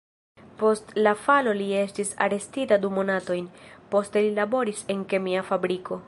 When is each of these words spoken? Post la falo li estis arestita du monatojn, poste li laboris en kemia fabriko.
Post 0.61 0.87
la 1.07 1.11
falo 1.25 1.51
li 1.59 1.67
estis 1.81 2.15
arestita 2.27 2.79
du 2.85 2.91
monatojn, 2.95 3.49
poste 3.95 4.27
li 4.29 4.35
laboris 4.39 4.85
en 4.95 5.05
kemia 5.13 5.45
fabriko. 5.51 5.99